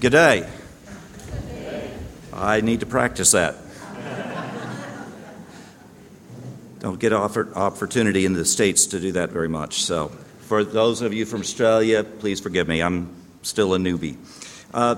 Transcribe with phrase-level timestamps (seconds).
[0.00, 0.48] Good day.
[2.32, 3.56] I need to practice that.
[6.78, 9.82] Don't get offered opportunity in the States to do that very much.
[9.82, 12.80] So, for those of you from Australia, please forgive me.
[12.80, 14.16] I'm still a newbie.
[14.72, 14.94] Uh,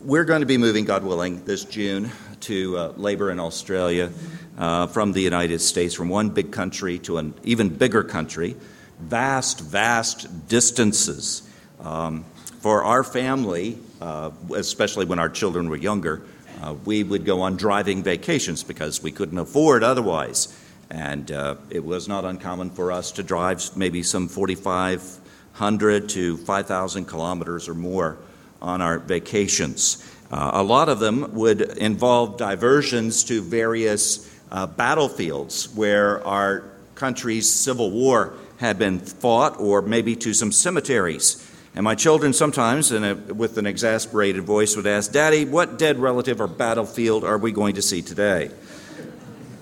[0.00, 2.10] we're going to be moving, God willing, this June
[2.40, 4.10] to uh, labor in Australia
[4.56, 8.56] uh, from the United States, from one big country to an even bigger country.
[8.98, 11.42] Vast, vast distances.
[11.80, 12.24] Um,
[12.60, 16.22] for our family, uh, especially when our children were younger,
[16.62, 20.56] uh, we would go on driving vacations because we couldn't afford otherwise.
[20.90, 27.04] And uh, it was not uncommon for us to drive maybe some 4,500 to 5,000
[27.04, 28.18] kilometers or more
[28.60, 30.04] on our vacations.
[30.30, 37.50] Uh, a lot of them would involve diversions to various uh, battlefields where our country's
[37.50, 41.47] civil war had been fought, or maybe to some cemeteries.
[41.74, 46.40] And my children sometimes, a, with an exasperated voice, would ask, Daddy, what dead relative
[46.40, 48.50] or battlefield are we going to see today?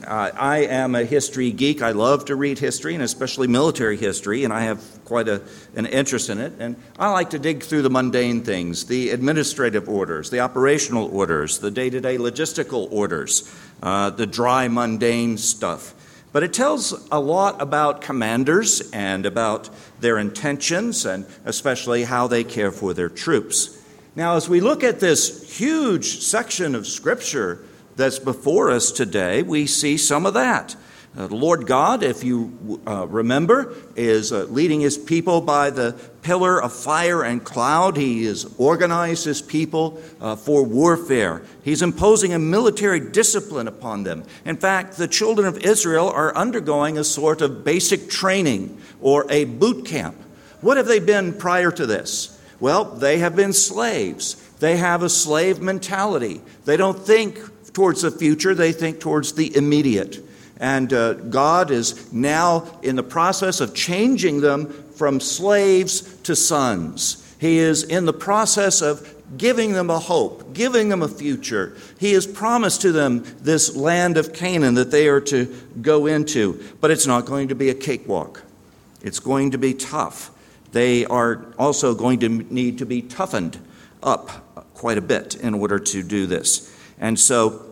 [0.07, 1.83] Uh, I am a history geek.
[1.83, 5.43] I love to read history, and especially military history, and I have quite a,
[5.75, 6.53] an interest in it.
[6.61, 11.59] And I like to dig through the mundane things the administrative orders, the operational orders,
[11.59, 15.93] the day to day logistical orders, uh, the dry, mundane stuff.
[16.37, 19.71] But it tells a lot about commanders and about
[20.01, 23.83] their intentions, and especially how they care for their troops.
[24.15, 27.65] Now, as we look at this huge section of Scripture,
[27.97, 30.77] that's before us today, we see some of that.
[31.17, 35.93] Uh, the Lord God, if you uh, remember, is uh, leading his people by the
[36.27, 37.97] pillar of fire and cloud.
[37.97, 41.43] He has organized his people uh, for warfare.
[41.63, 44.25] He's imposing a military discipline upon them.
[44.45, 49.45] In fact, the children of Israel are undergoing a sort of basic training or a
[49.45, 50.17] boot camp.
[50.63, 52.37] What have they been prior to this?
[52.59, 54.35] Well, they have been slaves.
[54.59, 56.41] They have a slave mentality.
[56.65, 57.39] They don't think
[57.73, 60.27] towards the future, they think towards the immediate.
[60.59, 67.23] And uh, God is now in the process of changing them from slaves to sons.
[67.41, 71.77] He is in the process of giving them a hope, giving them a future.
[71.99, 75.47] He has promised to them this land of Canaan that they are to
[75.81, 78.43] go into, but it's not going to be a cakewalk.
[79.03, 80.31] It's going to be tough.
[80.73, 83.59] They are also going to need to be toughened
[84.03, 86.73] up quite a bit in order to do this.
[86.99, 87.67] And so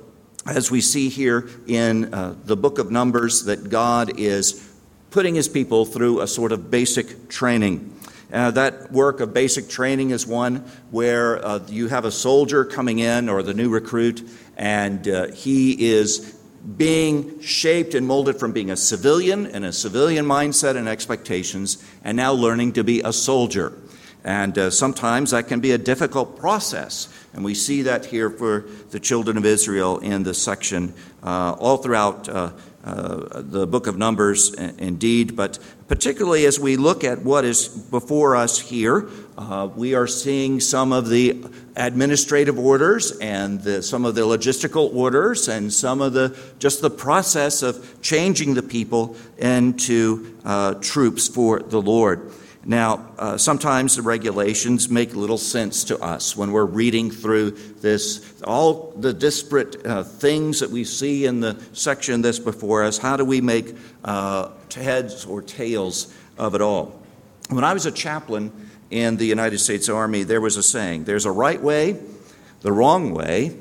[0.47, 4.71] as we see here in uh, the book of Numbers, that God is
[5.11, 7.94] putting his people through a sort of basic training.
[8.35, 10.57] Uh, that work of basic training is one
[10.91, 15.93] where uh, you have a soldier coming in or the new recruit, and uh, he
[15.93, 16.37] is
[16.77, 22.17] being shaped and molded from being a civilian and a civilian mindset and expectations, and
[22.17, 23.73] now learning to be a soldier.
[24.25, 27.09] And uh, sometimes that can be a difficult process.
[27.35, 31.77] And we see that here for the children of Israel in this section, uh, all
[31.77, 32.51] throughout uh,
[32.85, 35.35] uh, the book of Numbers, indeed.
[35.35, 35.59] But
[35.89, 40.93] particularly as we look at what is before us here, uh, we are seeing some
[40.93, 41.45] of the
[41.77, 46.91] administrative orders and the, some of the logistical orders and some of the just the
[46.91, 52.31] process of changing the people into uh, troops for the Lord.
[52.67, 58.43] Now, uh, sometimes the regulations make little sense to us when we're reading through this,
[58.43, 62.97] all the disparate uh, things that we see in the section that's before us.
[62.97, 67.03] How do we make uh, heads or tails of it all?
[67.51, 68.51] When I was a chaplain
[68.91, 72.01] in the United States Army, there was a saying there's a right way,
[72.63, 73.59] the wrong way,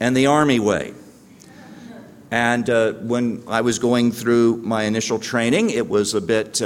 [0.00, 0.94] and the Army way.
[2.30, 6.62] And uh, when I was going through my initial training, it was a bit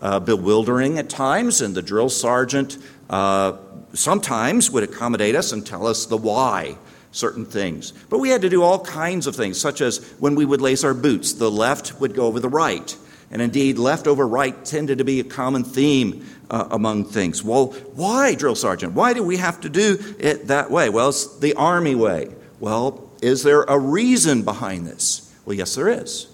[0.00, 2.78] uh, bewildering at times, and the drill sergeant
[3.08, 3.56] uh,
[3.92, 6.76] sometimes would accommodate us and tell us the why
[7.12, 7.92] certain things.
[8.08, 10.84] But we had to do all kinds of things, such as when we would lace
[10.84, 12.96] our boots, the left would go over the right.
[13.32, 17.44] And indeed, left over right tended to be a common theme uh, among things.
[17.44, 18.94] Well, why, drill sergeant?
[18.94, 20.88] Why do we have to do it that way?
[20.88, 22.30] Well, it's the Army way.
[22.58, 25.32] Well, is there a reason behind this?
[25.44, 26.26] Well, yes, there is.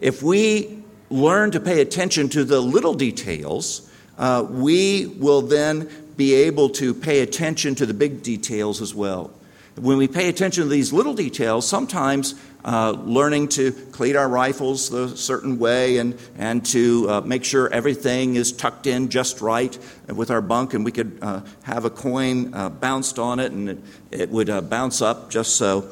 [0.00, 0.77] If we
[1.10, 6.92] learn to pay attention to the little details, uh, we will then be able to
[6.92, 9.30] pay attention to the big details as well.
[9.76, 12.34] When we pay attention to these little details, sometimes
[12.64, 17.72] uh, learning to cleat our rifles a certain way and, and to uh, make sure
[17.72, 19.78] everything is tucked in just right
[20.08, 23.68] with our bunk, and we could uh, have a coin uh, bounced on it and
[23.70, 23.78] it,
[24.10, 25.88] it would uh, bounce up just so.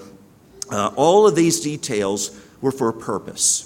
[0.73, 3.66] all of these details were for a purpose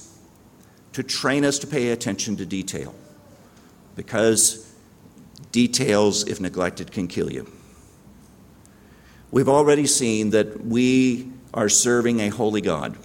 [0.92, 2.94] to train us to pay attention to detail
[3.96, 4.72] because
[5.52, 7.50] details, if neglected, can kill you.
[9.30, 12.96] We've already seen that we are serving a holy God.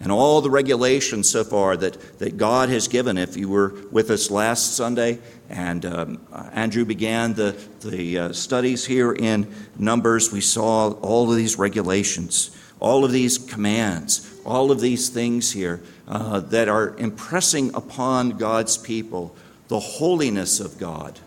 [0.00, 4.10] And all the regulations so far that, that God has given, if you were with
[4.10, 5.18] us last Sunday,
[5.48, 11.36] and um, Andrew began the, the uh, studies here in Numbers, we saw all of
[11.36, 17.74] these regulations, all of these commands, all of these things here uh, that are impressing
[17.74, 19.34] upon God's people
[19.68, 21.18] the holiness of God,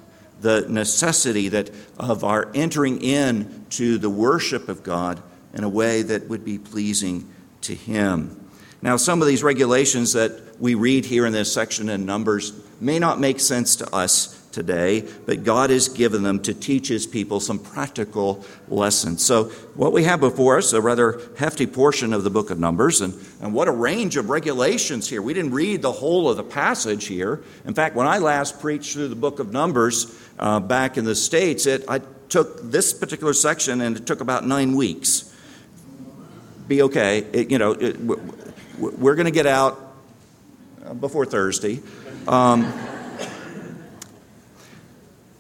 [0.42, 5.22] the necessity that of our entering in to the worship of God
[5.54, 7.28] in a way that would be pleasing
[7.62, 8.48] to Him.
[8.82, 13.00] Now, some of these regulations that we read here in this section in Numbers may
[13.00, 17.40] not make sense to us today, but God has given them to teach His people
[17.40, 19.24] some practical lessons.
[19.24, 19.46] So,
[19.76, 23.14] what we have before us, a rather hefty portion of the book of Numbers, and,
[23.42, 25.22] and what a range of regulations here.
[25.22, 27.44] We didn't read the whole of the passage here.
[27.66, 31.16] In fact, when I last preached through the book of Numbers uh, back in the
[31.16, 35.34] States, it, I took this particular section and it took about nine weeks.
[36.68, 37.20] Be okay.
[37.32, 37.98] It, you know, it,
[38.78, 39.96] we're going to get out
[40.86, 41.82] uh, before Thursday.
[42.28, 42.72] Um,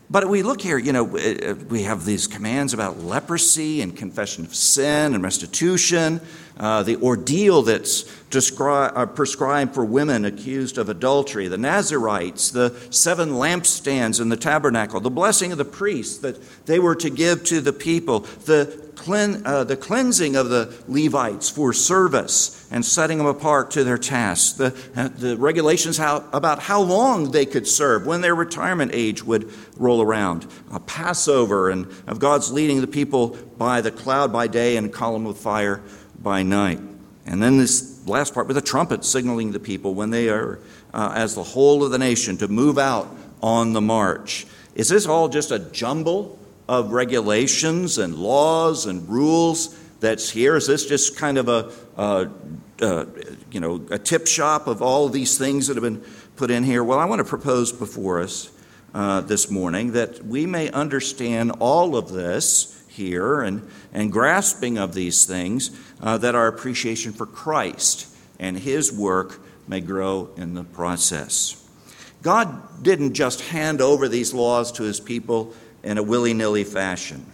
[0.09, 4.45] but we look here, you know, uh, we have these commands about leprosy and confession
[4.45, 6.21] of sin and restitution,
[6.57, 12.73] uh, the ordeal that's descri- uh, prescribed for women accused of adultery, the Nazarites, the
[12.89, 17.43] seven lampstands in the tabernacle, the blessing of the priests that they were to give
[17.45, 23.17] to the people, the clean, uh, the cleansing of the Levites for service and setting
[23.17, 27.65] them apart to their tasks, the, uh, the regulations how, about how long they could
[27.65, 32.87] serve, when their retirement age would roll around, a Passover, and of God's leading the
[32.87, 35.81] people by the cloud by day and column of fire
[36.21, 36.81] by night.
[37.25, 40.59] And then this last part with the trumpet signaling the people when they are,
[40.93, 43.07] uh, as the whole of the nation, to move out
[43.41, 44.45] on the march.
[44.75, 50.55] Is this all just a jumble of regulations and laws and rules that's here?
[50.55, 52.29] Is this just kind of a, a,
[52.81, 53.07] a,
[53.51, 56.03] you know, a tip shop of all of these things that have been
[56.35, 56.83] put in here?
[56.83, 58.51] Well, I want to propose before us
[58.93, 64.93] uh, this morning that we may understand all of this here and, and grasping of
[64.93, 65.69] these things,
[66.01, 68.07] uh, that our appreciation for Christ
[68.39, 71.63] and His work may grow in the process.
[72.23, 75.53] God didn't just hand over these laws to His people
[75.87, 77.25] in a willy nilly fashion.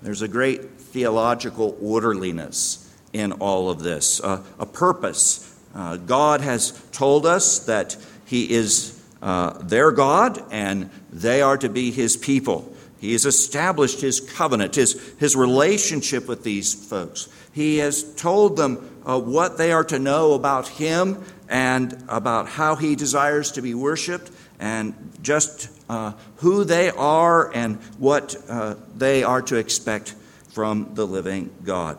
[0.00, 5.54] There's a great theological orderliness in all of this, uh, a purpose.
[5.74, 11.68] Uh, God has told us that He is uh, their God and they are to
[11.68, 12.74] be His people.
[12.98, 17.28] He has established His covenant, His, his relationship with these folks.
[17.52, 22.74] He has told them uh, what they are to know about Him and about how
[22.74, 29.22] He desires to be worshiped and just uh, who they are and what uh, they
[29.22, 30.14] are to expect
[30.50, 31.98] from the living God.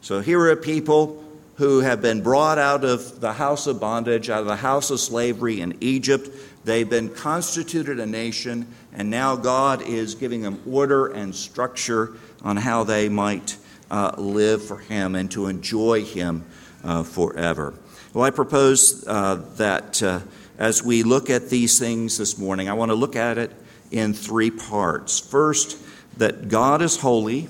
[0.00, 1.24] So here are people
[1.56, 5.00] who have been brought out of the house of bondage, out of the house of
[5.00, 6.28] slavery in Egypt.
[6.64, 12.56] They've been constituted a nation, and now God is giving them order and structure on
[12.56, 13.56] how they might
[13.90, 16.44] uh, live for Him and to enjoy Him
[16.82, 17.74] uh, forever.
[18.12, 20.20] Well, I propose uh, that uh,
[20.58, 23.50] as we look at these things this morning, I want to look at it
[23.90, 25.18] in three parts.
[25.20, 25.78] First,
[26.18, 27.48] that God is holy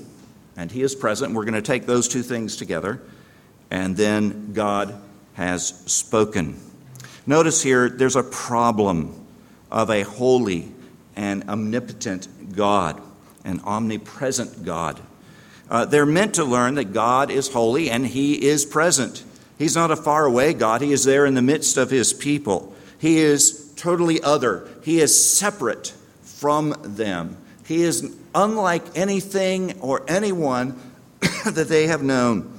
[0.57, 1.35] and He is present.
[1.35, 3.01] We're going to take those two things together.
[3.71, 4.95] And then God
[5.35, 6.61] has spoken.
[7.27, 9.27] Notice here, there's a problem
[9.71, 10.73] of a holy
[11.17, 13.01] and omnipotent God,
[13.45, 15.01] an omnipresent God.
[15.69, 19.25] Uh, they're meant to learn that God is holy and He is present.
[19.59, 22.74] He's not a faraway God, He is there in the midst of His people.
[23.05, 24.67] He is totally other.
[24.83, 25.93] He is separate
[26.23, 27.37] from them.
[27.67, 30.81] He is unlike anything or anyone
[31.45, 32.51] that they have known.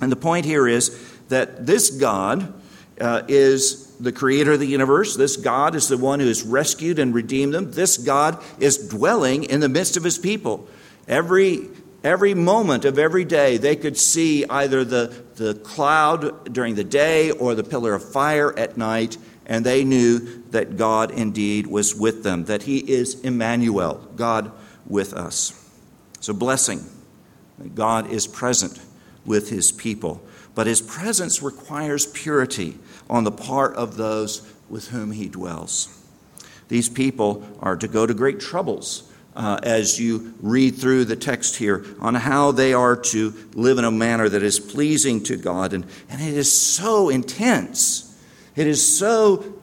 [0.00, 2.54] And the point here is that this God
[2.98, 5.14] uh, is the creator of the universe.
[5.14, 7.72] This God is the one who has rescued and redeemed them.
[7.72, 10.66] This God is dwelling in the midst of his people.
[11.06, 11.68] Every
[12.06, 17.30] every moment of every day, they could see either the, the cloud during the day
[17.30, 22.22] or the pillar of fire at night, and they knew that God indeed was with
[22.22, 24.52] them, that He is Emmanuel, God
[24.86, 25.52] with us.
[26.20, 26.84] So, blessing,
[27.74, 28.80] God is present
[29.24, 32.78] with His people, but His presence requires purity
[33.10, 35.92] on the part of those with whom He dwells.
[36.68, 41.56] These people are to go to great troubles uh, as you read through the text
[41.56, 45.72] here on how they are to live in a manner that is pleasing to God.
[45.72, 48.06] And, and it is so intense
[48.56, 49.54] it is so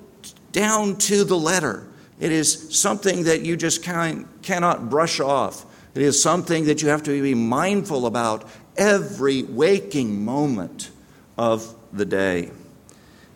[0.51, 1.87] down to the letter.
[2.19, 5.65] It is something that you just can, cannot brush off
[5.95, 10.91] It is something that you have to be mindful about every waking moment
[11.37, 12.51] of the day.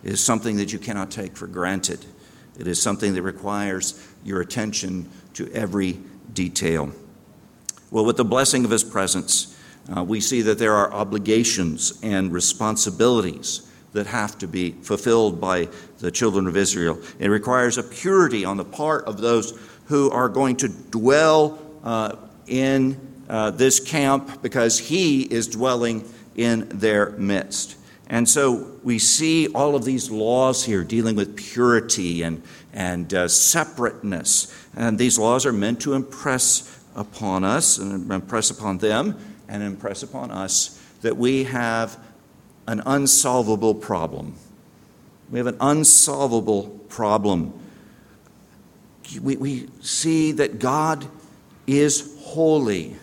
[0.03, 2.05] It is something that you cannot take for granted.
[2.57, 5.99] It is something that requires your attention to every
[6.37, 6.91] detail.
[7.89, 9.57] Well, with the blessing of His presence,
[9.95, 15.67] uh, we see that there are obligations and responsibilities that have to be fulfilled by
[15.97, 16.99] the children of Israel.
[17.17, 22.17] It requires a purity on the part of those who are going to dwell uh,
[22.45, 27.76] in uh, this camp because He is dwelling in their midst.
[28.09, 32.41] And so we see all of these laws here dealing with purity and,
[32.73, 34.53] and uh, separateness.
[34.75, 40.03] And these laws are meant to impress upon us and impress upon them and impress
[40.03, 41.99] upon us that we have
[42.65, 44.35] an unsolvable problem.
[45.29, 47.53] We have an unsolvable problem.
[49.21, 51.05] We, we see that God
[51.65, 52.95] is holy,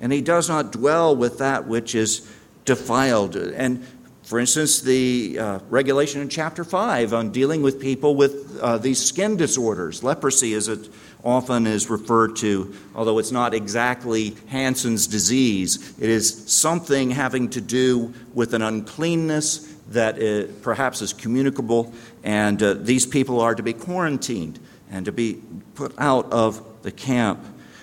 [0.00, 2.28] and He does not dwell with that which is
[2.64, 3.36] defiled.
[3.36, 3.86] And
[4.28, 9.02] for instance, the uh, regulation in chapter 5 on dealing with people with uh, these
[9.02, 10.90] skin disorders, leprosy as it
[11.24, 17.62] often is referred to, although it's not exactly Hansen's disease, it is something having to
[17.62, 23.62] do with an uncleanness that uh, perhaps is communicable, and uh, these people are to
[23.62, 24.58] be quarantined
[24.90, 25.40] and to be
[25.74, 27.42] put out of the camp.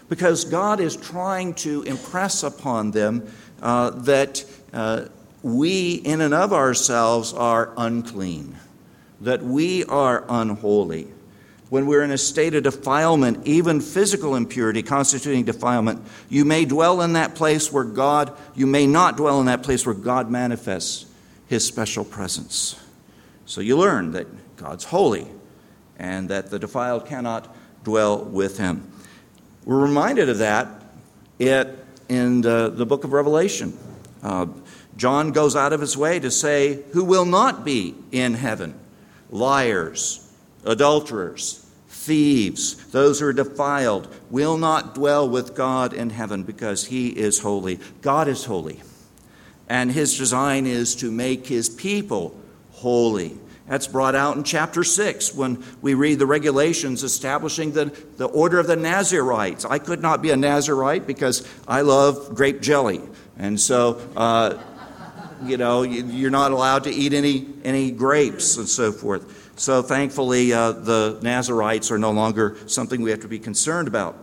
[0.09, 3.27] Because God is trying to impress upon them
[3.63, 5.05] uh, that uh,
[5.45, 8.57] we, in and of ourselves, are unclean,
[9.21, 11.07] that we are unholy.
[11.69, 16.99] When we're in a state of defilement, even physical impurity constituting defilement, you may dwell
[17.01, 21.05] in that place where God, you may not dwell in that place where God manifests
[21.45, 22.75] his special presence.
[23.45, 24.25] So you learn that
[24.57, 25.27] God's holy
[25.99, 28.91] and that the defiled cannot dwell with him.
[29.63, 30.67] We're reminded of that
[31.37, 33.77] in the, the book of Revelation.
[34.23, 34.47] Uh,
[34.97, 38.79] John goes out of his way to say, Who will not be in heaven?
[39.29, 40.31] Liars,
[40.63, 47.09] adulterers, thieves, those who are defiled, will not dwell with God in heaven because he
[47.09, 47.79] is holy.
[48.01, 48.81] God is holy.
[49.67, 52.39] And his design is to make his people
[52.71, 53.35] holy.
[53.67, 57.85] That's brought out in chapter 6 when we read the regulations establishing the,
[58.17, 59.65] the order of the Nazarites.
[59.65, 63.01] I could not be a Nazarite because I love grape jelly.
[63.39, 64.59] And so, uh,
[65.43, 69.53] you know, you're not allowed to eat any, any grapes and so forth.
[69.57, 74.17] So thankfully, uh, the Nazarites are no longer something we have to be concerned about.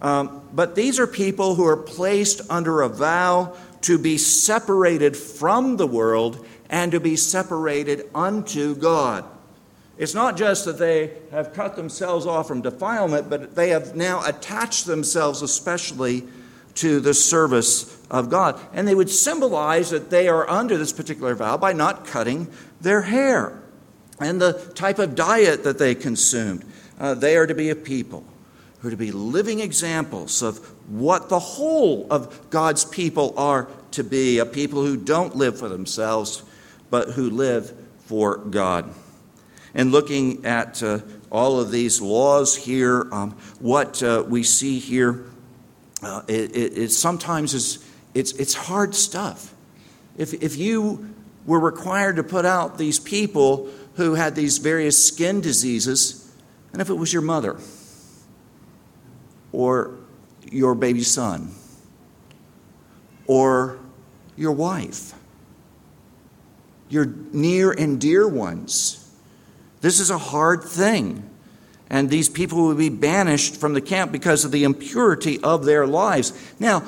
[0.00, 5.76] Um, but these are people who are placed under a vow to be separated from
[5.76, 9.24] the world and to be separated unto God.
[9.98, 14.24] It's not just that they have cut themselves off from defilement, but they have now
[14.24, 16.24] attached themselves especially
[16.74, 18.60] to the service of God.
[18.72, 22.46] And they would symbolize that they are under this particular vow by not cutting
[22.80, 23.60] their hair
[24.20, 26.64] and the type of diet that they consumed.
[27.00, 28.24] Uh, they are to be a people
[28.78, 34.04] who are to be living examples of what the whole of God's people are to
[34.04, 36.44] be a people who don't live for themselves,
[36.90, 37.72] but who live
[38.04, 38.92] for God.
[39.74, 40.98] And looking at uh,
[41.30, 45.24] all of these laws here, um, what uh, we see here
[46.02, 47.78] uh, it, it, it, sometimes is
[48.14, 49.54] it's, it's hard stuff.
[50.16, 51.14] If, if you
[51.46, 56.32] were required to put out these people who had these various skin diseases,
[56.72, 57.58] and if it was your mother
[59.52, 59.98] or
[60.50, 61.54] your baby son
[63.26, 63.78] or
[64.36, 65.14] your wife,
[66.88, 68.98] your near and dear ones,
[69.80, 71.28] this is a hard thing
[71.92, 75.86] and these people would be banished from the camp because of the impurity of their
[75.86, 76.32] lives.
[76.58, 76.84] Now,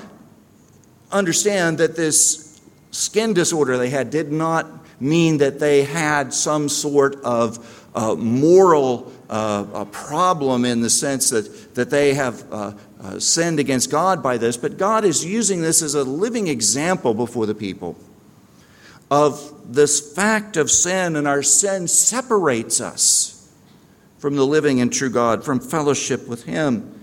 [1.10, 4.66] understand that this skin disorder they had did not
[5.00, 11.74] mean that they had some sort of uh, moral uh, problem in the sense that,
[11.74, 15.82] that they have uh, uh, sinned against God by this, but God is using this
[15.82, 17.96] as a living example before the people
[19.10, 23.52] of this fact of sin, and our sin separates us
[24.18, 26.98] from the living and true God, from fellowship with Him.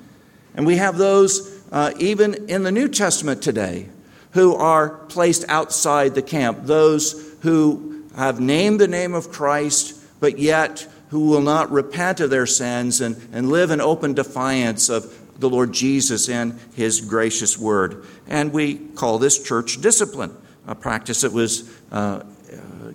[0.56, 3.88] And we have those uh, even in the New Testament today
[4.32, 10.40] who are placed outside the camp, those who have named the name of Christ, but
[10.40, 15.18] yet who will not repent of their sins and, and live in open defiance of
[15.40, 18.06] the Lord Jesus and His gracious word.
[18.28, 20.36] And we call this church discipline,
[20.68, 22.24] a practice that was uh,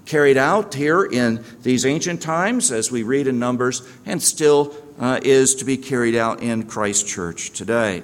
[0.06, 5.20] carried out here in these ancient times, as we read in Numbers, and still uh,
[5.22, 8.02] is to be carried out in Christ Church today.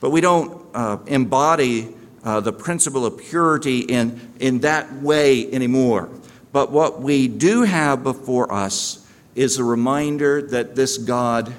[0.00, 6.08] But we don't uh, embody uh, the principle of purity in, in that way anymore.
[6.52, 11.52] But what we do have before us is a reminder that this God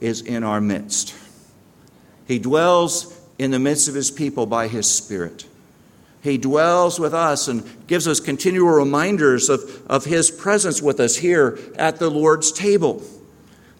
[0.00, 1.14] is in our midst.
[2.26, 5.46] He dwells in the midst of his people by his Spirit.
[6.22, 11.16] He dwells with us and gives us continual reminders of, of his presence with us
[11.16, 13.02] here at the Lord's table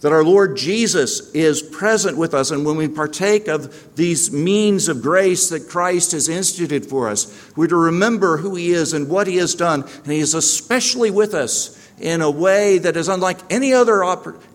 [0.02, 2.50] that our Lord Jesus is present with us.
[2.50, 7.52] And when we partake of these means of grace that Christ has instituted for us,
[7.56, 9.82] we're to remember who He is and what He has done.
[9.82, 14.02] And He is especially with us in a way that is unlike any other,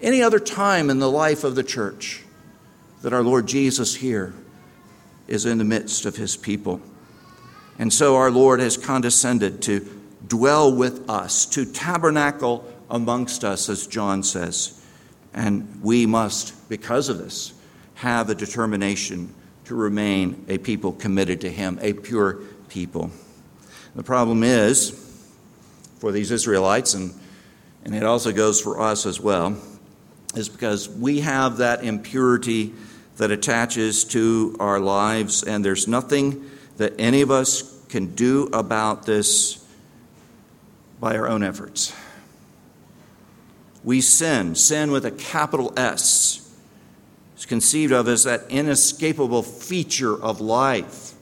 [0.01, 2.23] any other time in the life of the church.
[3.01, 4.33] That our Lord Jesus here
[5.29, 6.81] is in the midst of His people.
[7.79, 9.87] And so our Lord has condescended to
[10.27, 14.76] dwell with us, to tabernacle amongst us, as John says.
[15.37, 17.53] And we must, because of this,
[17.93, 19.33] have a determination
[19.65, 22.39] to remain a people committed to Him, a pure
[22.69, 23.11] people.
[23.95, 24.89] The problem is,
[25.99, 27.13] for these Israelites, and,
[27.85, 29.55] and it also goes for us as well,
[30.35, 32.73] is because we have that impurity
[33.17, 39.05] that attaches to our lives, and there's nothing that any of us can do about
[39.05, 39.63] this
[40.99, 41.93] by our own efforts
[43.87, 46.45] we sin, sin with a capital S.
[47.35, 51.13] It's conceived of as that inescapable feature of life.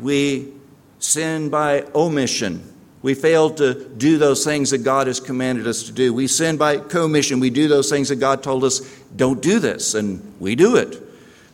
[0.00, 0.52] We
[0.98, 2.72] sin by omission.
[3.02, 6.12] We fail to do those things that God has commanded us to do.
[6.12, 7.38] We sin by commission.
[7.38, 8.80] We do those things that God told us,
[9.14, 11.00] don't do this, and we do it.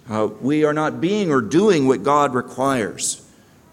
[0.09, 3.23] Uh, we are not being or doing what God requires,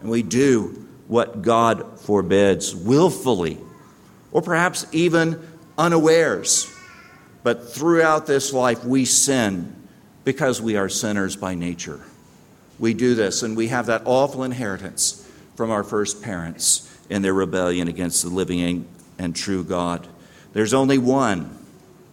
[0.02, 3.60] and we do what God forbids willfully,
[4.34, 5.42] or perhaps even
[5.78, 6.74] unawares.
[7.44, 9.74] But throughout this life, we sin
[10.24, 12.02] because we are sinners by nature.
[12.80, 17.34] We do this, and we have that awful inheritance from our first parents in their
[17.34, 18.88] rebellion against the living
[19.18, 20.08] and true God.
[20.54, 21.58] There's only one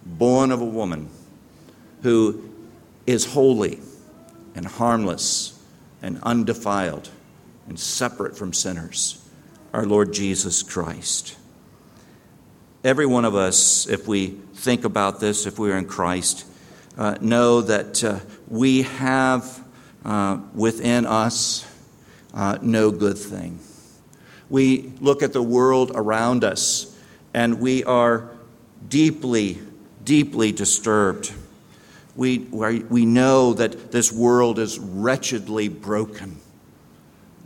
[0.07, 1.09] born of a woman
[2.03, 2.51] who
[3.07, 3.81] is holy
[4.55, 5.59] and harmless
[6.03, 7.11] and undefiled
[7.69, 9.21] and separate from sinners
[9.73, 11.37] our Lord Jesus Christ.
[12.85, 16.45] Every one of us, if we think about this, if we're in Christ,
[16.99, 19.65] uh, know that uh, we have
[20.05, 21.67] uh, within us
[22.35, 23.59] uh, no good thing.
[24.51, 26.95] We look at the world around us
[27.33, 28.29] and we are
[28.87, 29.63] deeply,
[30.05, 31.33] deeply disturbed.
[32.17, 36.39] We, we know that this world is wretchedly broken.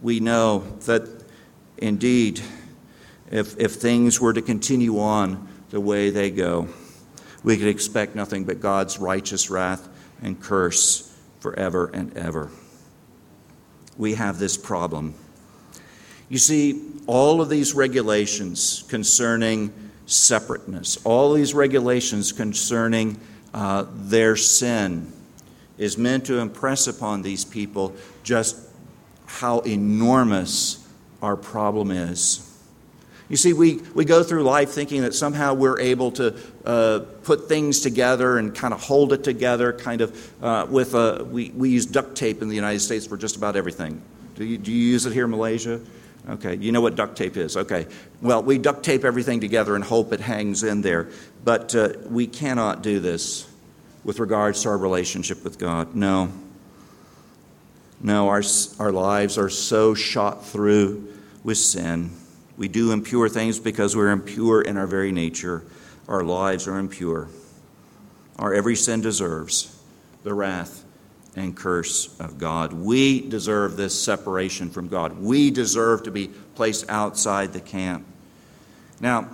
[0.03, 1.09] We know that
[1.77, 2.43] indeed
[3.31, 6.69] if, if things were to continue on the way they go.
[7.45, 9.89] We could expect nothing but God's righteous wrath
[10.23, 12.51] and curse forever and ever.
[13.97, 15.15] We have this problem.
[16.29, 19.73] You see, all of these regulations concerning
[20.07, 23.19] separateness, all these regulations concerning
[23.55, 25.13] uh, their sin,
[25.79, 28.57] is meant to impress upon these people just
[29.27, 30.87] how enormous
[31.23, 32.48] our problem is.
[33.29, 37.47] You see, we, we go through life thinking that somehow we're able to uh, put
[37.47, 41.69] things together and kind of hold it together, kind of uh, with a, we, we
[41.69, 44.01] use duct tape in the United States for just about everything.
[44.37, 45.81] Do you, do you use it here in Malaysia?
[46.31, 47.57] Okay, you know what duct tape is.
[47.57, 47.87] Okay.
[48.23, 51.09] Well, we duct tape everything together and hope it hangs in there.
[51.45, 53.47] But uh, we cannot do this
[54.05, 55.95] with regards to our relationship with God.
[55.95, 56.31] No.
[58.01, 58.43] No, our,
[58.79, 61.13] our lives are so shot through
[61.45, 62.11] with sin
[62.59, 65.63] we do impure things because we're impure in our very nature.
[66.09, 67.29] Our lives are impure.
[68.37, 69.81] Our every sin deserves
[70.25, 70.85] the wrath
[71.37, 72.73] and curse of God.
[72.73, 75.21] We deserve this separation from God.
[75.21, 78.05] We deserve to be placed outside the camp.
[79.01, 79.29] Now,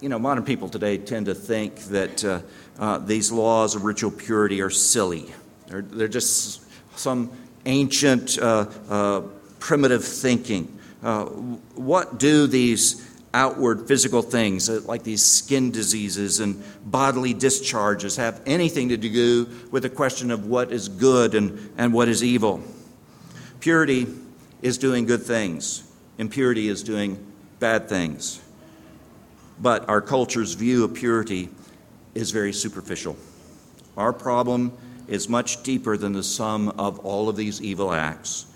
[0.00, 2.40] you know, modern people today tend to think that uh,
[2.78, 5.32] uh, these laws of ritual purity are silly.
[5.68, 6.60] They're, they're just
[6.98, 7.30] some
[7.66, 9.20] ancient, uh, uh
[9.60, 10.77] primitive thinking.
[11.02, 18.16] Uh, what do these outward physical things, uh, like these skin diseases and bodily discharges,
[18.16, 22.24] have anything to do with the question of what is good and, and what is
[22.24, 22.60] evil?
[23.60, 24.06] Purity
[24.62, 27.24] is doing good things, impurity is doing
[27.60, 28.40] bad things.
[29.60, 31.48] But our culture's view of purity
[32.14, 33.16] is very superficial.
[33.96, 34.72] Our problem
[35.08, 38.46] is much deeper than the sum of all of these evil acts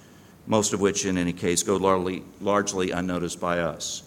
[0.47, 4.03] most of which, in any case, go largely, largely unnoticed by us.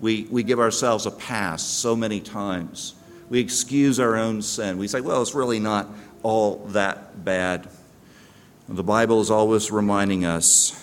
[0.00, 2.94] We, we give ourselves a pass so many times.
[3.28, 4.78] We excuse our own sin.
[4.78, 5.88] We say, well, it's really not
[6.22, 7.68] all that bad.
[8.68, 10.82] The Bible is always reminding us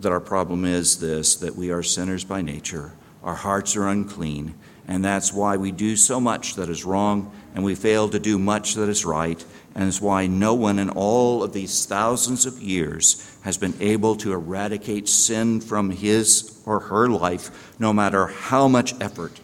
[0.00, 4.54] that our problem is this that we are sinners by nature, our hearts are unclean,
[4.86, 8.38] and that's why we do so much that is wrong and we fail to do
[8.38, 9.42] much that is right,
[9.74, 14.14] and is why no one in all of these thousands of years has been able
[14.16, 19.40] to eradicate sin from his or her life, no matter how much effort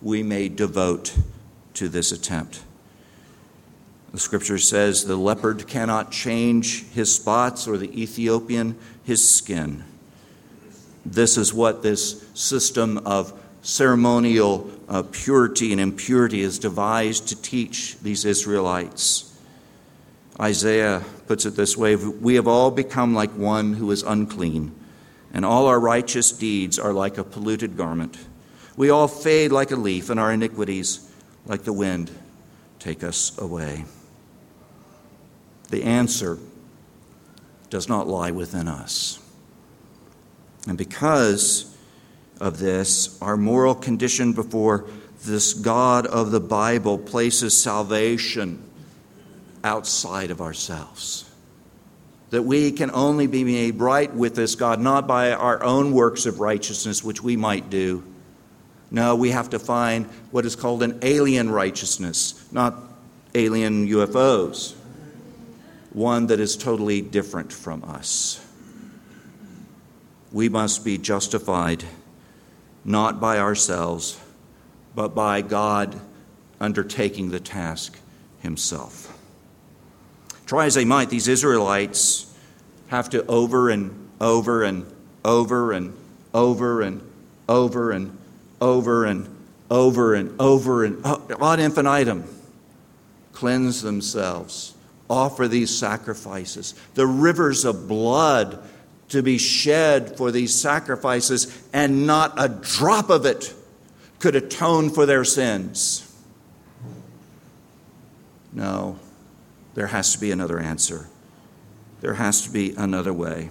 [0.00, 1.16] we may devote
[1.74, 2.62] to this attempt.
[4.12, 9.84] The scripture says the leopard cannot change his spots or the Ethiopian his skin.
[11.04, 17.98] This is what this system of ceremonial uh, purity and impurity is devised to teach
[18.00, 19.33] these Israelites.
[20.40, 24.74] Isaiah puts it this way We have all become like one who is unclean,
[25.32, 28.18] and all our righteous deeds are like a polluted garment.
[28.76, 31.08] We all fade like a leaf, and our iniquities,
[31.46, 32.10] like the wind,
[32.80, 33.84] take us away.
[35.70, 36.38] The answer
[37.70, 39.20] does not lie within us.
[40.66, 41.76] And because
[42.40, 44.86] of this, our moral condition before
[45.24, 48.62] this God of the Bible places salvation
[49.64, 51.28] outside of ourselves.
[52.30, 56.26] That we can only be made right with this God, not by our own works
[56.26, 58.04] of righteousness, which we might do.
[58.90, 62.76] No, we have to find what is called an alien righteousness, not
[63.34, 64.74] alien UFOs,
[65.92, 68.40] one that is totally different from us.
[70.32, 71.84] We must be justified
[72.84, 74.20] not by ourselves,
[74.94, 75.98] but by God
[76.60, 77.98] undertaking the task
[78.40, 79.03] himself.
[80.46, 82.32] Try as they might, these Israelites
[82.88, 84.86] have to over and over and
[85.24, 85.96] over and
[86.32, 87.00] over and
[87.48, 88.18] over and
[88.60, 89.36] over and
[89.70, 92.24] over and over and oh, ad infinitum
[93.32, 94.74] cleanse themselves,
[95.10, 96.74] offer these sacrifices.
[96.94, 98.62] The rivers of blood
[99.08, 103.52] to be shed for these sacrifices, and not a drop of it
[104.18, 106.00] could atone for their sins.
[108.52, 108.98] No,
[109.74, 111.08] there has to be another answer.
[112.00, 113.50] There has to be another way.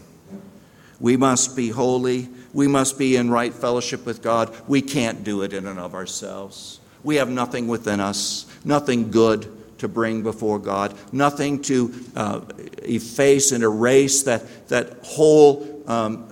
[1.00, 2.30] We must be holy.
[2.54, 4.56] We must be in right fellowship with God.
[4.68, 6.80] We can't do it in and of ourselves.
[7.04, 12.42] We have nothing within us, nothing good to bring before God, nothing to uh,
[12.84, 16.32] efface and erase that, that whole um,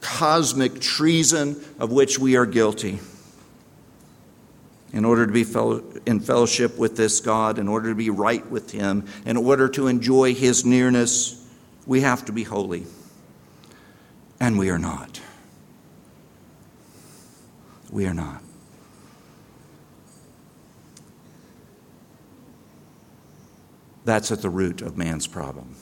[0.00, 2.98] cosmic treason of which we are guilty.
[4.92, 5.46] In order to be
[6.06, 9.86] in fellowship with this God, in order to be right with Him, in order to
[9.86, 11.46] enjoy His nearness,
[11.86, 12.86] we have to be holy.
[14.40, 15.20] And we are not.
[17.90, 18.42] We are not.
[24.04, 25.76] That's at the root of man's problem.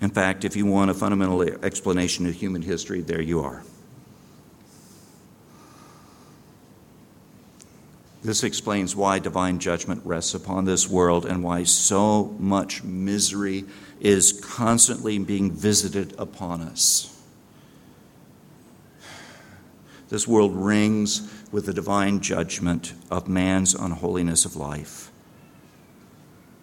[0.00, 3.62] In fact, if you want a fundamental explanation of human history, there you are.
[8.26, 13.66] This explains why divine judgment rests upon this world and why so much misery
[14.00, 17.16] is constantly being visited upon us.
[20.08, 25.12] This world rings with the divine judgment of man's unholiness of life.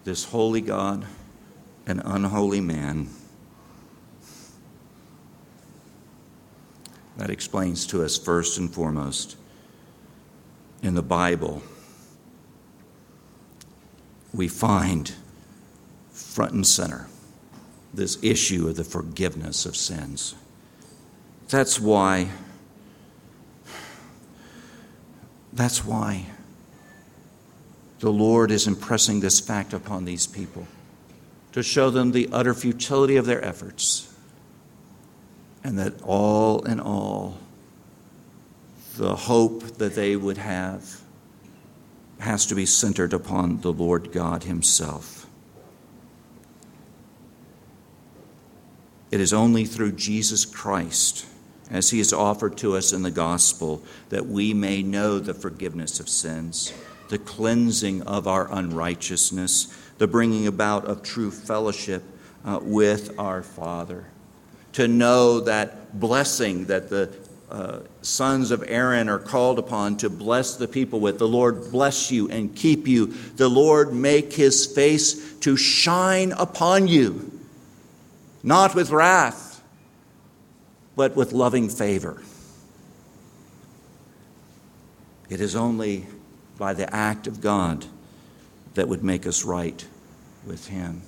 [0.04, 1.06] This holy God
[1.86, 3.08] and unholy man.
[7.16, 9.38] That explains to us, first and foremost,
[10.84, 11.62] in the Bible,
[14.34, 15.14] we find
[16.12, 17.08] front and center
[17.94, 20.34] this issue of the forgiveness of sins.
[21.48, 22.28] That's why
[25.52, 26.26] that's why
[28.00, 30.66] the Lord is impressing this fact upon these people
[31.52, 34.12] to show them the utter futility of their efforts
[35.62, 37.38] and that all in all,
[38.96, 41.00] the hope that they would have
[42.20, 45.26] has to be centered upon the Lord God Himself.
[49.10, 51.26] It is only through Jesus Christ
[51.70, 55.98] as he is offered to us in the gospel, that we may know the forgiveness
[55.98, 56.72] of sins,
[57.08, 62.02] the cleansing of our unrighteousness, the bringing about of true fellowship
[62.44, 64.04] uh, with our Father.
[64.74, 67.06] To know that blessing that the
[67.50, 71.18] uh, sons of Aaron are called upon to bless the people with.
[71.18, 73.06] The Lord bless you and keep you.
[73.06, 77.30] The Lord make his face to shine upon you,
[78.42, 79.54] not with wrath
[80.96, 82.22] but with loving favor.
[85.28, 86.06] It is only
[86.58, 87.86] by the act of God
[88.74, 89.84] that would make us right
[90.46, 91.02] with Him.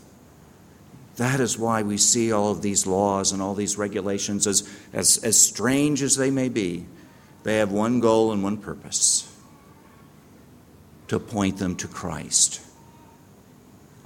[1.17, 5.19] That is why we see all of these laws and all these regulations, as, as,
[5.19, 6.87] as strange as they may be,
[7.43, 9.33] they have one goal and one purpose
[11.09, 12.61] to point them to Christ.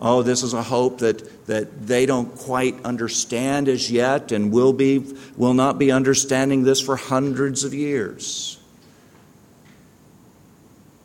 [0.00, 4.72] Oh, this is a hope that, that they don't quite understand as yet and will,
[4.72, 4.98] be,
[5.36, 8.58] will not be understanding this for hundreds of years.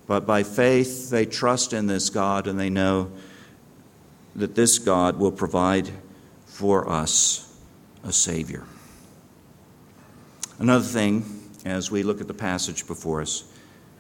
[0.08, 3.12] But by faith, they trust in this God and they know
[4.36, 5.90] that this God will provide
[6.46, 7.58] for us
[8.04, 8.64] a Savior.
[10.60, 11.26] Another thing,
[11.66, 13.44] as we look at the passage before us,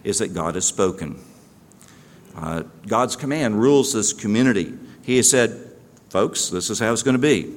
[0.04, 1.20] is that God has spoken.
[2.36, 4.74] Uh, God's command rules this community.
[5.04, 5.72] He has said,
[6.10, 7.54] folks, this is how it's going to be.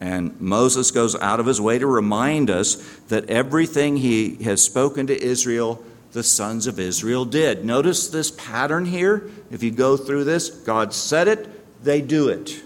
[0.00, 2.74] And Moses goes out of his way to remind us
[3.08, 7.64] that everything he has spoken to Israel, the sons of Israel did.
[7.64, 9.30] Notice this pattern here.
[9.50, 11.48] If you go through this, God said it,
[11.82, 12.62] they do it.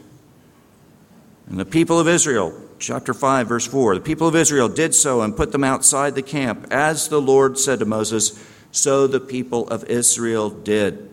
[1.49, 5.23] And the people of Israel, chapter 5, verse 4, the people of Israel did so
[5.23, 9.69] and put them outside the camp, as the Lord said to Moses, so the people
[9.69, 11.11] of Israel did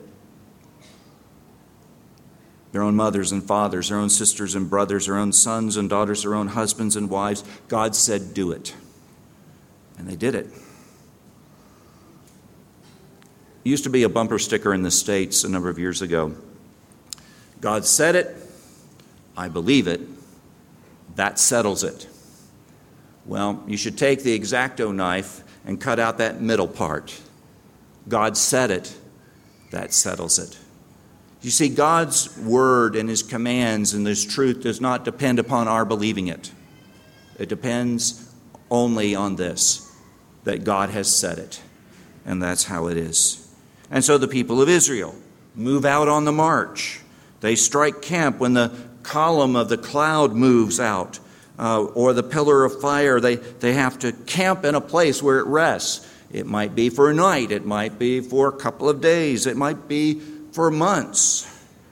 [2.74, 6.24] their own mothers and fathers, their own sisters and brothers, their own sons and daughters,
[6.24, 7.44] their own husbands and wives.
[7.68, 8.74] God said, Do it.
[9.98, 10.48] And they did it.
[13.64, 16.36] It used to be a bumper sticker in the States a number of years ago.
[17.64, 18.36] God said it,
[19.38, 20.02] I believe it,
[21.16, 22.10] that settles it.
[23.26, 27.22] Well, you should take the X-Acto knife and cut out that middle part.
[28.10, 28.94] God said it,
[29.72, 30.60] that settles it.
[31.42, 35.86] You see, God's word and his commands and his truth does not depend upon our
[35.86, 36.52] believing it.
[37.40, 38.30] It depends
[38.70, 39.90] only on this
[40.44, 41.62] that God has said it.
[42.26, 43.50] And that's how it is.
[43.90, 45.16] And so the people of Israel
[45.56, 47.00] move out on the march.
[47.44, 48.72] They strike camp when the
[49.04, 51.20] column of the cloud moves out
[51.60, 53.20] uh, or the pillar of fire.
[53.20, 56.10] They, they have to camp in a place where it rests.
[56.32, 59.58] It might be for a night, it might be for a couple of days, it
[59.58, 60.22] might be
[60.54, 61.46] for months.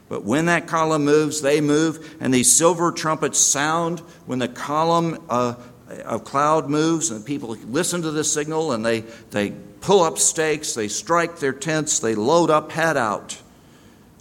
[0.07, 5.21] But when that column moves, they move, and these silver trumpets sound when the column
[5.29, 5.55] uh,
[6.05, 10.75] of cloud moves, and people listen to the signal and they, they pull up stakes,
[10.75, 13.40] they strike their tents, they load up, head out,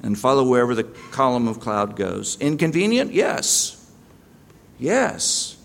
[0.03, 2.39] and follow wherever the column of cloud goes.
[2.41, 3.13] Inconvenient?
[3.13, 3.77] Yes.
[4.79, 5.57] Yes.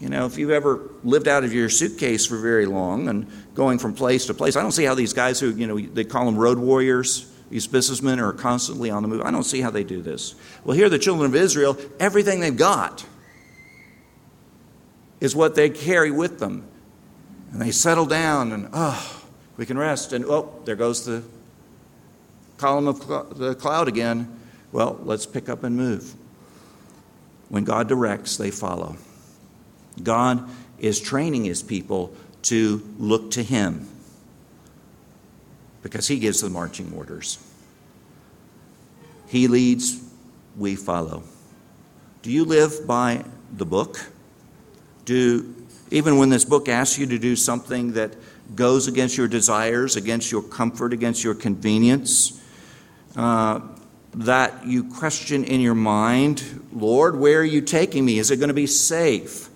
[0.00, 3.78] You know, if you've ever lived out of your suitcase for very long and going
[3.78, 6.24] from place to place, I don't see how these guys who, you know, they call
[6.24, 9.22] them road warriors, these businessmen are constantly on the move.
[9.22, 10.34] I don't see how they do this.
[10.64, 13.04] Well, here, the children of Israel, everything they've got
[15.20, 16.66] is what they carry with them.
[17.52, 19.22] And they settle down and, oh,
[19.56, 20.12] we can rest.
[20.12, 21.22] And, oh, there goes the
[22.60, 24.40] column of cl- the cloud again.
[24.70, 26.14] Well, let's pick up and move.
[27.48, 28.96] When God directs, they follow.
[30.00, 33.88] God is training his people to look to him
[35.82, 37.38] because he gives the marching orders.
[39.26, 40.00] He leads,
[40.56, 41.22] we follow.
[42.22, 43.98] Do you live by the book?
[45.04, 45.54] Do
[45.90, 48.14] even when this book asks you to do something that
[48.54, 52.40] goes against your desires, against your comfort, against your convenience,
[53.16, 53.60] uh,
[54.14, 58.18] that you question in your mind, Lord, where are you taking me?
[58.18, 59.48] Is it going to be safe?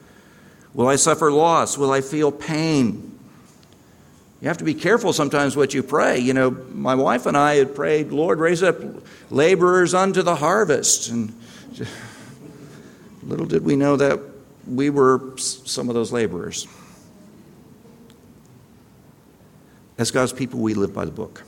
[0.72, 1.78] Will I suffer loss?
[1.78, 3.18] Will I feel pain?
[4.40, 6.18] You have to be careful sometimes what you pray.
[6.18, 8.76] You know, my wife and I had prayed, Lord, raise up
[9.30, 11.08] laborers unto the harvest.
[11.10, 11.34] And
[13.22, 14.20] little did we know that
[14.66, 16.66] we were some of those laborers.
[19.96, 21.44] As God's people, we live by the book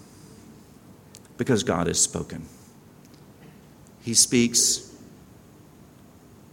[1.37, 2.47] because God has spoken.
[4.03, 4.95] He speaks,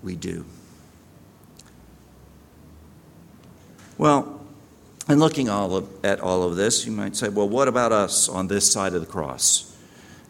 [0.02, 0.46] we do.
[3.98, 4.42] Well,
[5.08, 8.28] and looking all of, at all of this, you might say, well, what about us
[8.28, 9.76] on this side of the cross?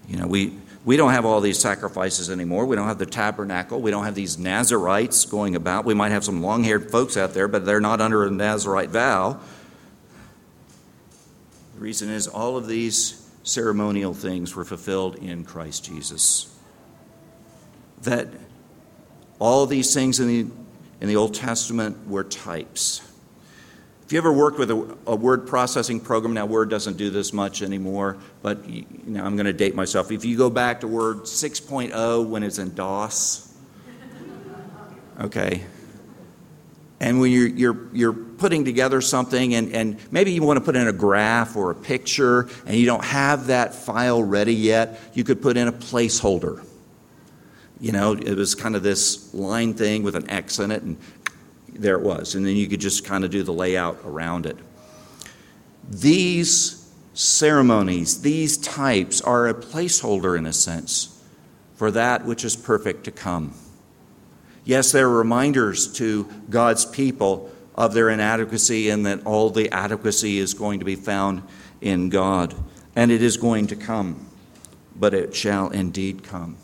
[0.08, 2.66] You know, we, we don't have all these sacrifices anymore.
[2.66, 3.80] We don't have the tabernacle.
[3.82, 5.86] We don't have these Nazarites going about.
[5.86, 8.90] We might have some long haired folks out there, but they're not under a Nazarite
[8.90, 9.40] vow.
[11.76, 16.54] The reason is all of these ceremonial things were fulfilled in Christ Jesus.
[18.02, 18.28] That
[19.40, 20.40] all these things in the,
[21.02, 23.02] in the Old Testament were types
[24.06, 27.32] if you ever worked with a, a, word processing program, now Word doesn't do this
[27.32, 30.12] much anymore, but you know, I'm going to date myself.
[30.12, 33.56] If you go back to Word 6.0 when it's in DOS,
[35.22, 35.64] okay,
[37.04, 40.78] and when you're, you're, you're putting together something and, and maybe you want to put
[40.78, 45.26] in a graph or a picture and you don't have that file ready yet, you
[45.26, 46.66] could put in a placeholder.
[47.82, 50.98] You know, it was kind of this line thing with an X in it, and
[51.74, 52.36] there it was.
[52.36, 54.56] And then you could just kind of do the layout around it.
[55.90, 61.22] These ceremonies, these types, are a placeholder in a sense
[61.76, 63.54] for that which is perfect to come.
[64.66, 70.54] Yes, they're reminders to God's people of their inadequacy and that all the adequacy is
[70.54, 71.44] going to be found
[71.82, 72.56] in God.
[72.96, 74.28] And it is going to come,
[74.96, 76.58] but it shall indeed come.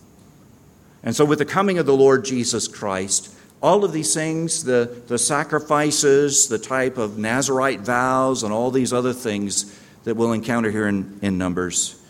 [1.04, 5.02] And so, with the coming of the Lord Jesus Christ, all of these things, the,
[5.08, 10.72] the sacrifices, the type of Nazarite vows, and all these other things that we'll encounter
[10.72, 12.02] here in, in Numbers,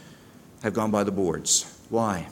[0.64, 1.82] have gone by the boards.
[1.90, 2.28] Why?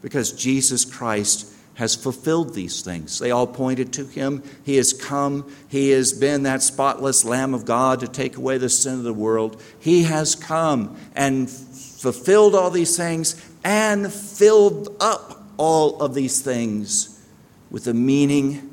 [0.00, 3.18] Because Jesus Christ has fulfilled these things.
[3.18, 4.42] They all pointed to him.
[4.64, 5.52] He has come.
[5.68, 9.12] He has been that spotless Lamb of God to take away the sin of the
[9.12, 9.60] world.
[9.80, 13.34] He has come and fulfilled all these things
[13.64, 17.22] and filled up all of these things
[17.70, 18.70] with the meaning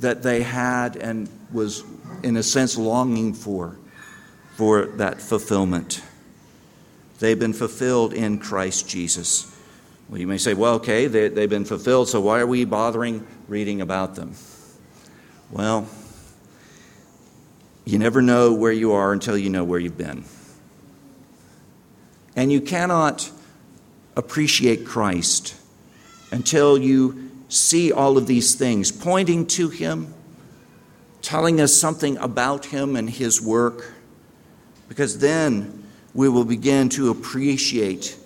[0.00, 1.84] that they had and was,
[2.22, 3.76] in a sense, longing for,
[4.56, 6.02] for that fulfillment.
[7.18, 9.55] They've been fulfilled in Christ Jesus.
[10.08, 13.26] Well, you may say, well, okay, they, they've been fulfilled, so why are we bothering
[13.48, 14.34] reading about them?
[15.50, 15.88] Well,
[17.84, 20.24] you never know where you are until you know where you've been.
[22.36, 23.30] And you cannot
[24.16, 25.54] appreciate Christ
[26.30, 30.14] until you see all of these things pointing to Him,
[31.22, 33.92] telling us something about Him and His work,
[34.88, 38.16] because then we will begin to appreciate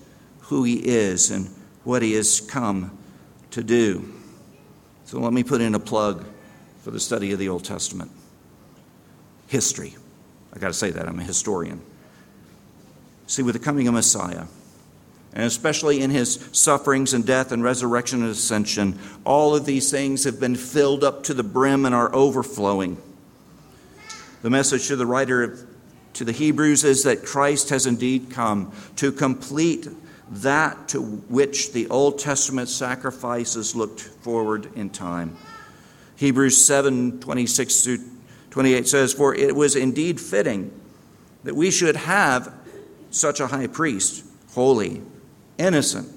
[0.40, 1.48] who He is and
[1.90, 2.96] what he has come
[3.50, 4.14] to do.
[5.06, 6.24] So let me put in a plug
[6.82, 8.12] for the study of the Old Testament.
[9.48, 9.96] History.
[10.54, 11.80] I got to say that, I'm a historian.
[13.26, 14.44] See, with the coming of Messiah,
[15.32, 20.22] and especially in his sufferings and death and resurrection and ascension, all of these things
[20.22, 23.02] have been filled up to the brim and are overflowing.
[24.42, 25.66] The message to the writer of,
[26.14, 29.88] to the Hebrews is that Christ has indeed come to complete
[30.30, 35.36] that to which the Old Testament sacrifices looked forward in time.
[36.16, 37.98] Hebrews 7 26 through
[38.50, 40.72] 28 says, For it was indeed fitting
[41.44, 42.52] that we should have
[43.10, 45.02] such a high priest, holy,
[45.58, 46.08] innocent,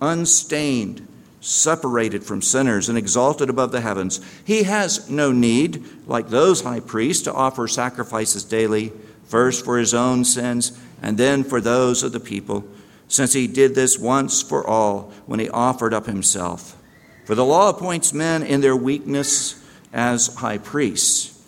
[0.00, 1.06] unstained,
[1.40, 4.20] separated from sinners, and exalted above the heavens.
[4.44, 8.92] He has no need, like those high priests, to offer sacrifices daily,
[9.24, 12.64] first for his own sins and then for those of the people
[13.12, 16.78] since he did this once for all when he offered up himself.
[17.26, 21.38] For the law appoints men in their weakness as high priests.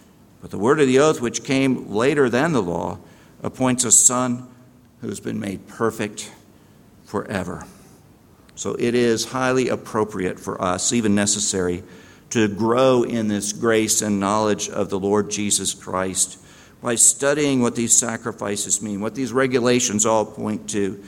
[0.42, 2.98] But the word of the oath, which came later than the law,
[3.42, 4.46] appoints a son
[5.00, 6.30] who's been made perfect
[7.06, 7.66] forever.
[8.56, 11.82] So it is highly appropriate for us, even necessary,
[12.28, 16.38] to grow in this grace and knowledge of the Lord Jesus Christ
[16.82, 21.02] by studying what these sacrifices mean, what these regulations all point to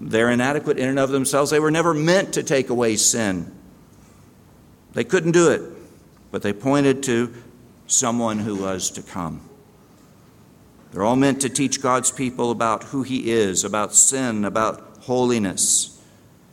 [0.00, 1.50] they're inadequate in and of themselves.
[1.50, 3.52] They were never meant to take away sin.
[4.92, 5.62] They couldn't do it,
[6.30, 7.34] but they pointed to
[7.86, 9.40] someone who was to come.
[10.92, 16.00] They're all meant to teach God's people about who He is, about sin, about holiness.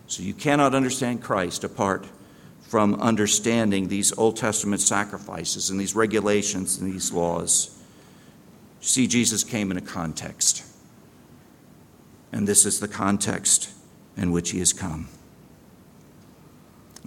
[0.07, 2.05] So you cannot understand Christ apart
[2.67, 7.71] from understanding these Old Testament sacrifices and these regulations and these laws.
[8.81, 10.63] see, Jesus came in a context
[12.35, 13.69] and this is the context
[14.17, 15.07] in which he has come.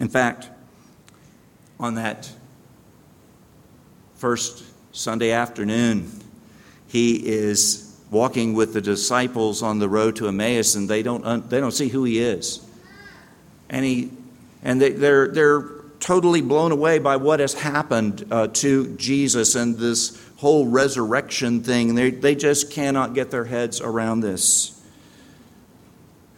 [0.00, 0.48] In fact,
[1.78, 2.32] on that
[4.14, 6.10] first Sunday afternoon,
[6.86, 11.60] he is walking with the disciples on the road to Emmaus, and they don't, they
[11.60, 12.66] don't see who he is.
[13.68, 14.10] And, he,
[14.62, 15.68] and they, they're, they're
[16.00, 21.96] totally blown away by what has happened uh, to Jesus and this whole resurrection thing.
[21.96, 24.77] They, they just cannot get their heads around this.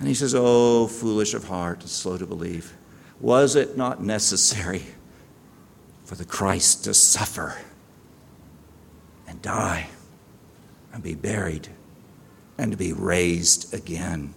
[0.01, 2.75] And he says, Oh, foolish of heart and slow to believe.
[3.21, 4.83] Was it not necessary
[6.07, 7.59] for the Christ to suffer
[9.29, 9.91] and die
[10.93, 11.69] and be buried
[12.57, 14.33] and to be raised again?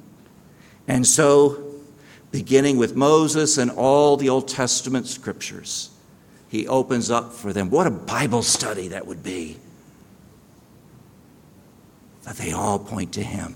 [0.86, 1.64] And so,
[2.30, 5.92] beginning with Moses and all the Old Testament scriptures,
[6.50, 7.70] he opens up for them.
[7.70, 9.58] What a Bible study that would be!
[12.24, 13.56] That they all point to him.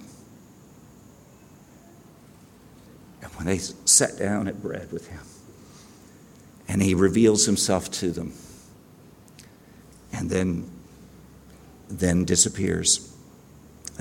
[3.35, 5.21] When they sat down at bread with him.
[6.67, 8.33] And he reveals himself to them.
[10.11, 10.69] And then,
[11.87, 13.15] then disappears.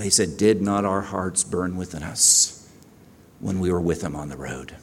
[0.00, 2.68] He said, Did not our hearts burn within us
[3.40, 4.74] when we were with him on the road?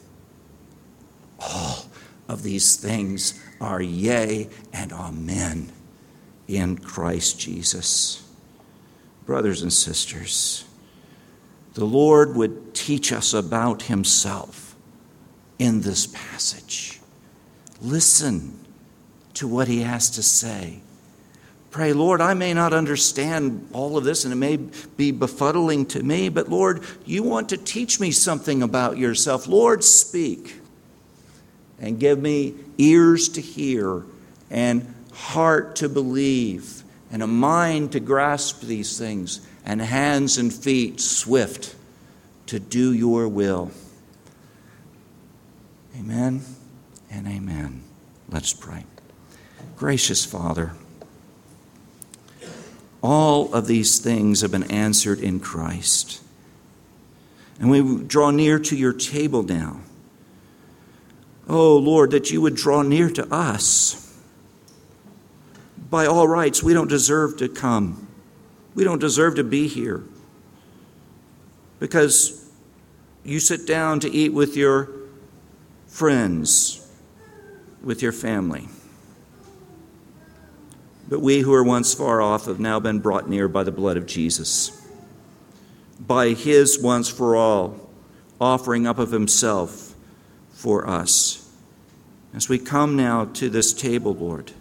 [1.44, 1.86] all
[2.28, 5.70] of these things are yea and amen
[6.48, 8.22] in Christ Jesus.
[9.26, 10.64] Brothers and sisters,
[11.74, 14.74] the Lord would teach us about Himself
[15.58, 17.00] in this passage.
[17.80, 18.58] Listen
[19.34, 20.80] to what He has to say.
[21.70, 26.02] Pray, Lord, I may not understand all of this and it may be befuddling to
[26.04, 29.48] me, but Lord, you want to teach me something about yourself.
[29.48, 30.60] Lord, speak
[31.80, 34.04] and give me ears to hear
[34.50, 41.00] and heart to believe and a mind to grasp these things and hands and feet
[41.00, 41.74] swift
[42.46, 43.70] to do your will.
[45.98, 46.42] Amen
[47.10, 47.82] and amen.
[48.28, 48.84] Let's pray.
[49.76, 50.72] Gracious Father,
[53.02, 56.20] all of these things have been answered in Christ.
[57.60, 59.80] And we draw near to your table now.
[61.48, 64.00] Oh, Lord, that you would draw near to us.
[65.90, 68.03] By all rights, we don't deserve to come.
[68.74, 70.02] We don't deserve to be here.
[71.78, 72.50] Because
[73.24, 74.88] you sit down to eat with your
[75.86, 76.90] friends,
[77.82, 78.68] with your family.
[81.08, 83.96] But we who were once far off have now been brought near by the blood
[83.96, 84.80] of Jesus.
[86.00, 87.84] By his once for all
[88.40, 89.94] offering up of himself
[90.50, 91.40] for us.
[92.34, 94.52] As we come now to this table, Lord,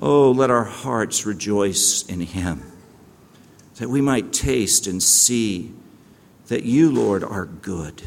[0.00, 2.69] oh, let our hearts rejoice in him,
[3.80, 5.72] that we might taste and see
[6.48, 8.02] that you, Lord, are good.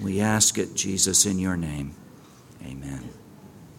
[0.00, 1.96] We ask it, Jesus, in your name.
[2.64, 3.09] Amen.